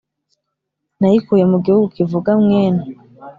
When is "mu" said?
1.51-1.57